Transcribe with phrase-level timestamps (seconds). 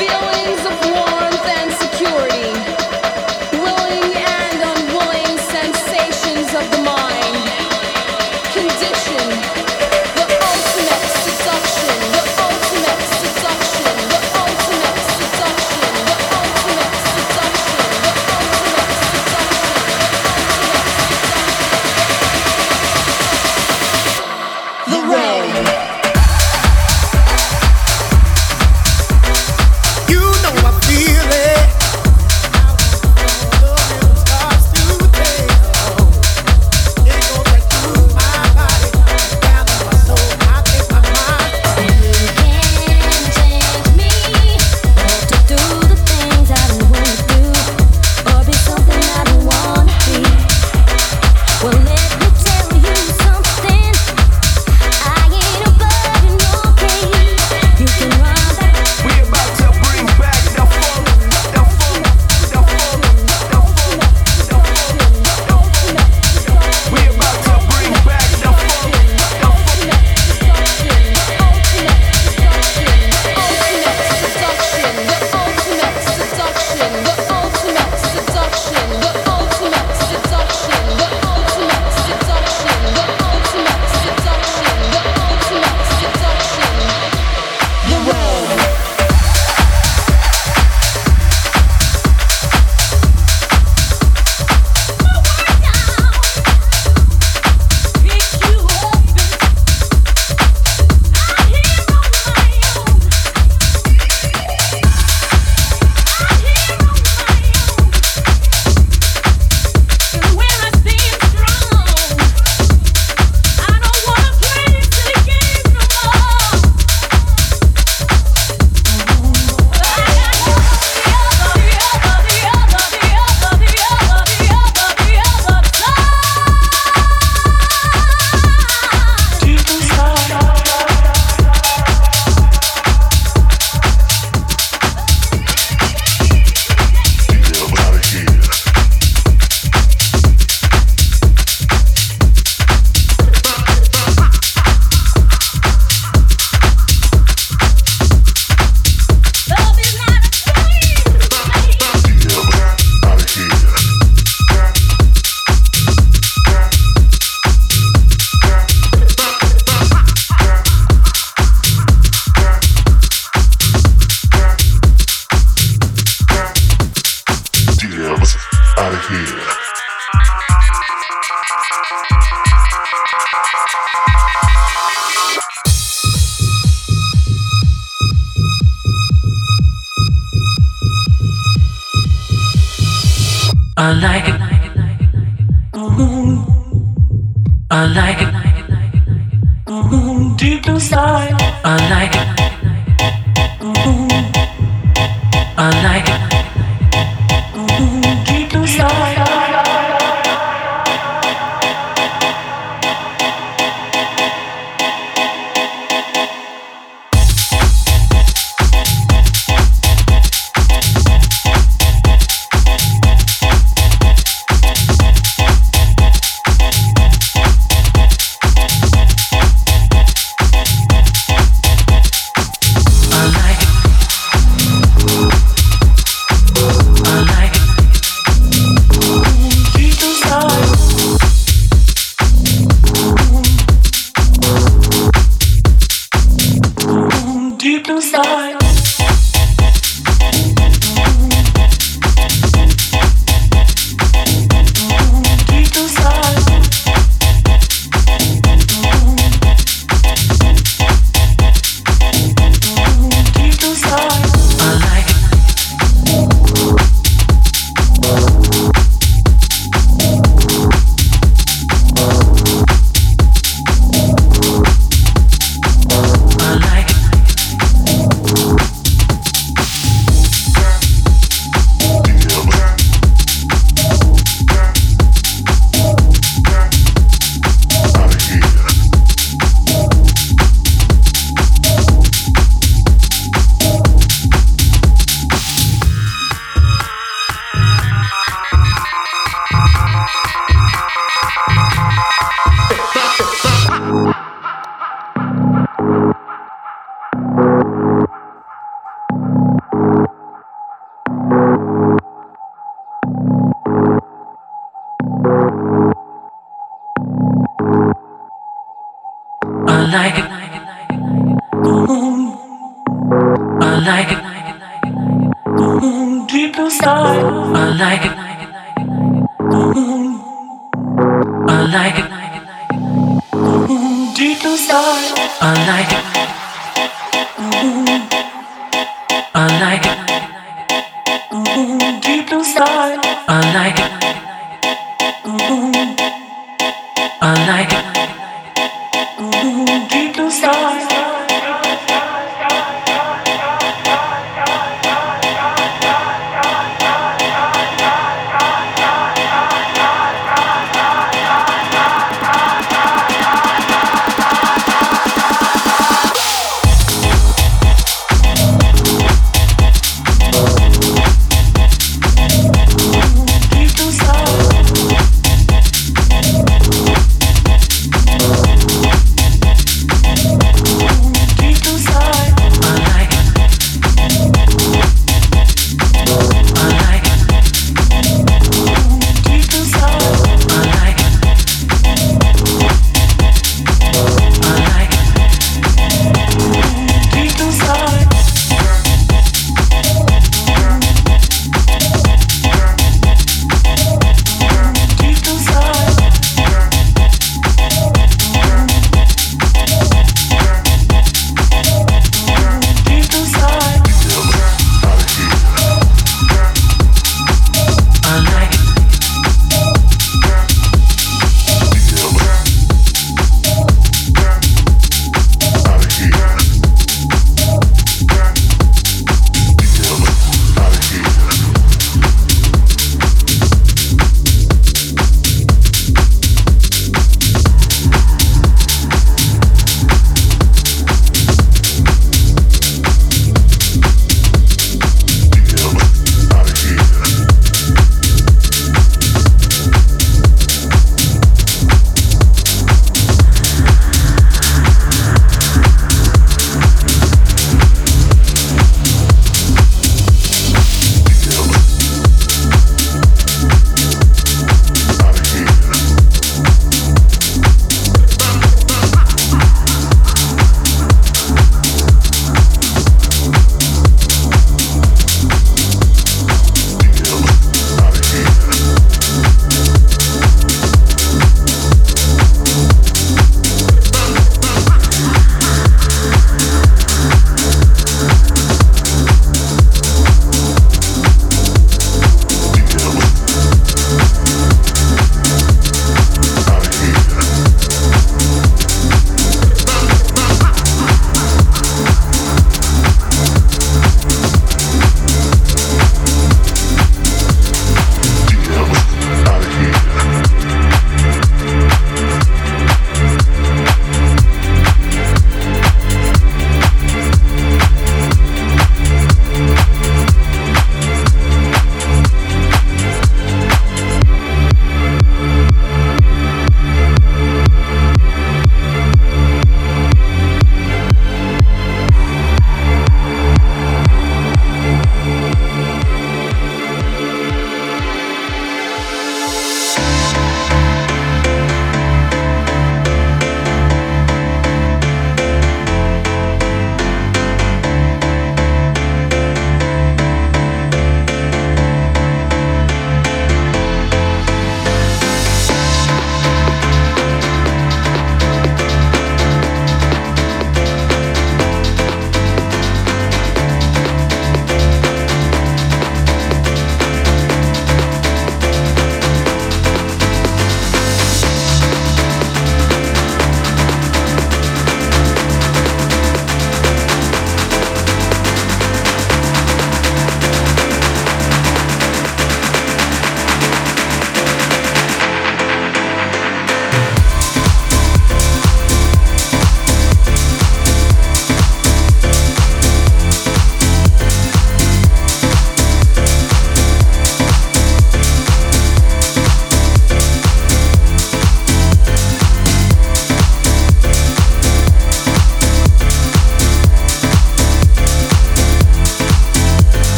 [0.00, 2.79] feelings of warmth and security.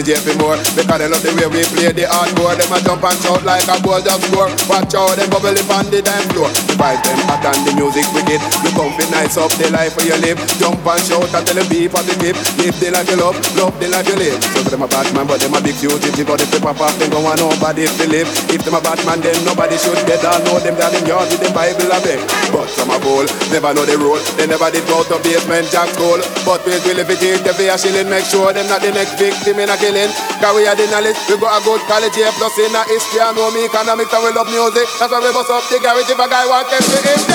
[0.00, 2.56] DJ for more because they love the way we play the hardcore.
[2.56, 4.48] Them a jump and shout like a goal just score.
[4.64, 6.48] Watch out, them bubble up on the dance floor.
[6.64, 8.40] The vibe them hot and the music wicked.
[8.64, 10.40] You come fi nice up the life where you live.
[10.56, 12.32] Jump and shout and tell them be positive.
[12.56, 14.40] Live the life you love, love the life you live.
[14.56, 16.24] So them a bad man, but them a big fugitive.
[16.24, 18.28] But if they pop off, them go want nobody to live.
[18.48, 21.28] If them a bad man, then nobody should get all know them that in yard
[21.28, 22.39] with them Bible a beg.
[22.80, 24.16] Some a bowl, never know the rule.
[24.40, 26.16] They never did go to Basement Jaxx school.
[26.48, 29.60] But we will if take the a shilling, make sure them not the next victim
[29.60, 30.08] in a killing.
[30.40, 33.20] Cause we are the knowledge, we got a good college here, plus in a history,
[33.20, 34.88] I know me economics and we love music.
[34.96, 37.29] That's why we bust up the garage if a guy want to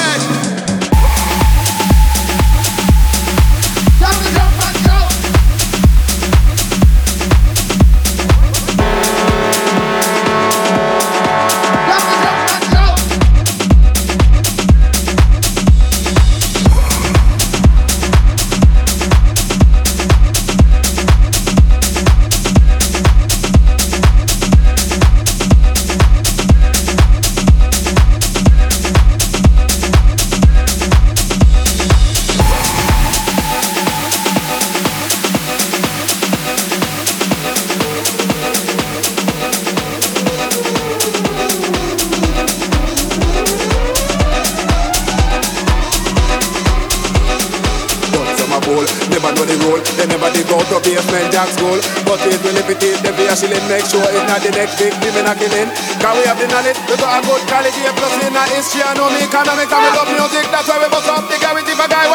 [53.35, 55.69] shilling, make sure it's not the next victim in a killing.
[55.99, 58.95] Cause we have the knowledge, we got a good quality, plus in a history, I
[58.95, 61.79] know me economics, and we love music, that's why we bust up the garage if
[61.79, 62.07] a guy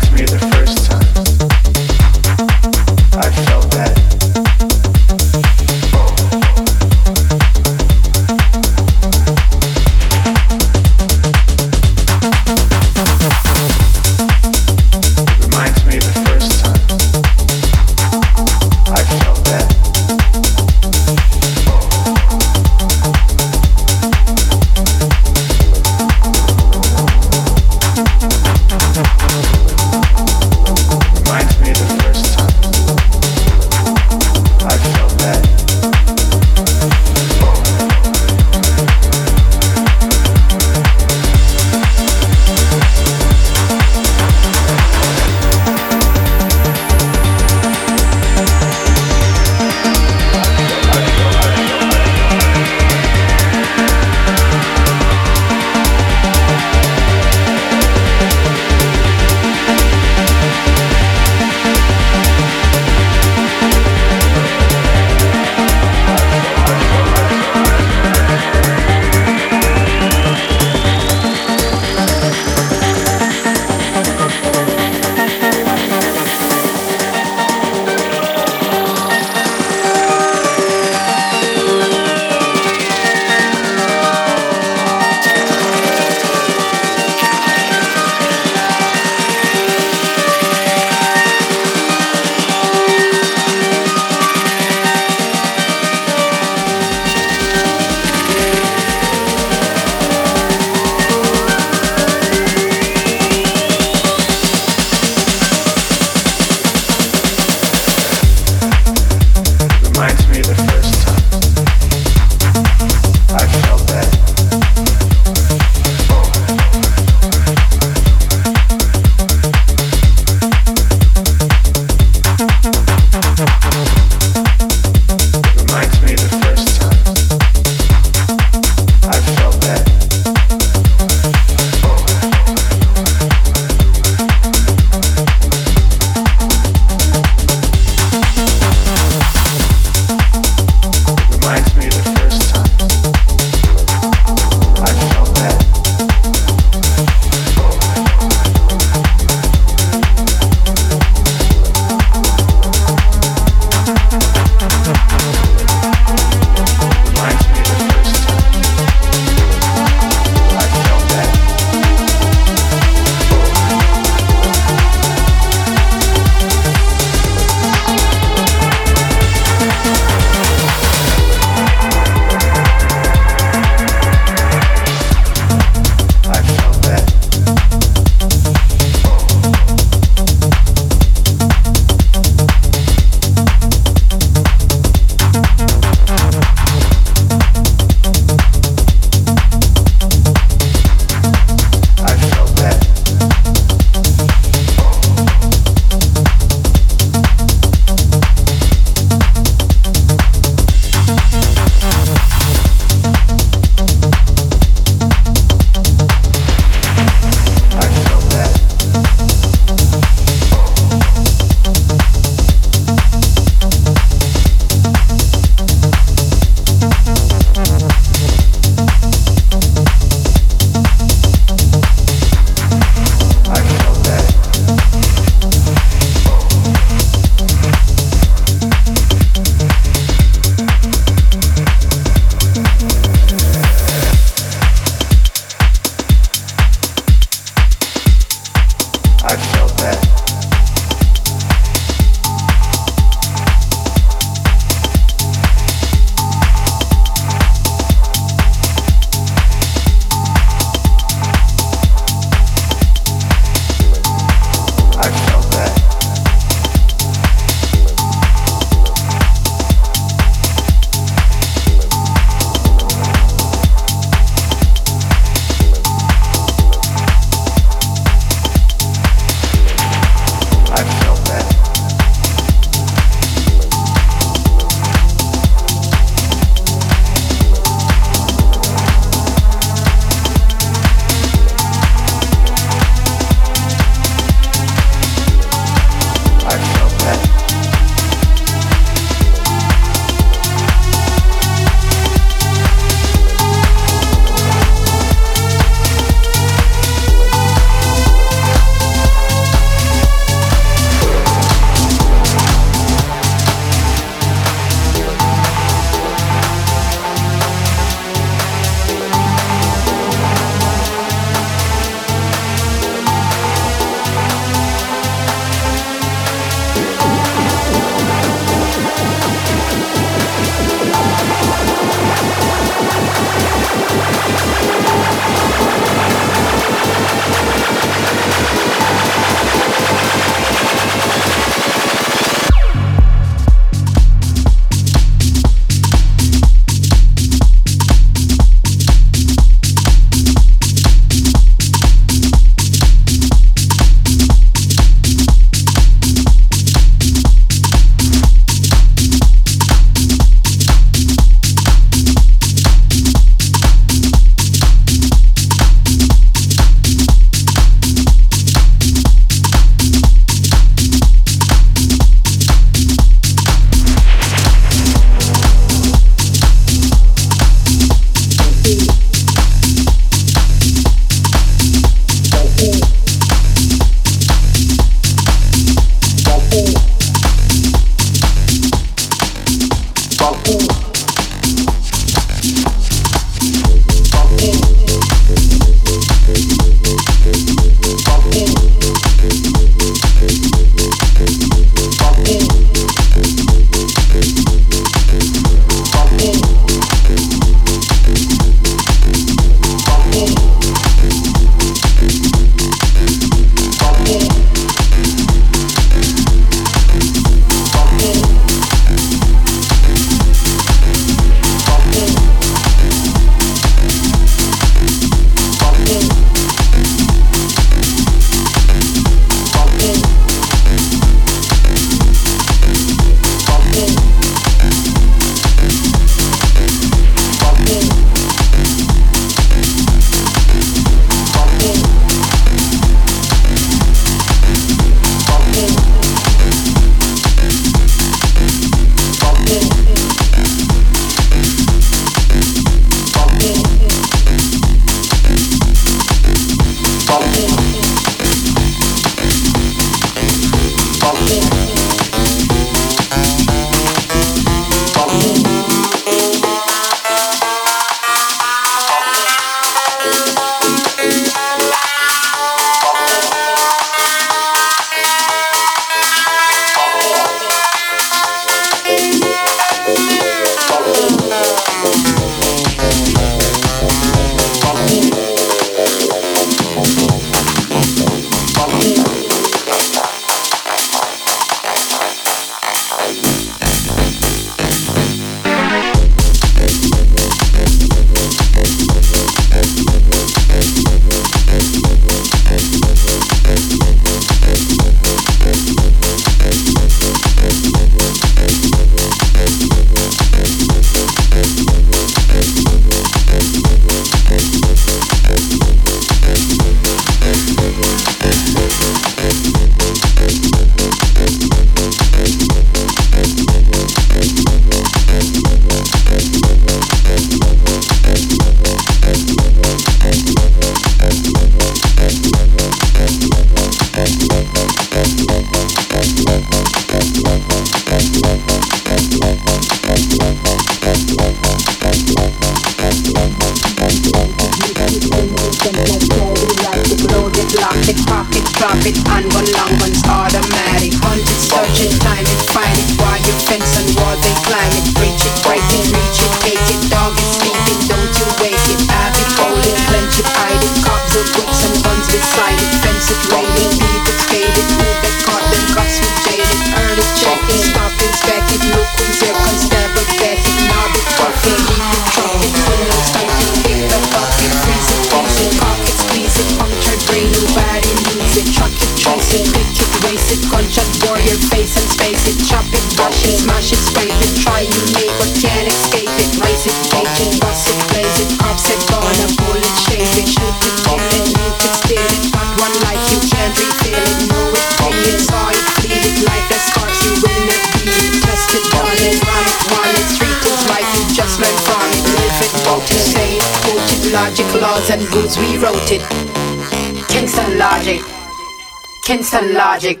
[599.06, 600.00] Kingston Logic.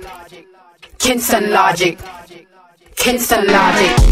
[0.98, 1.96] Kingston Logic.
[2.96, 4.05] Kingston Logic.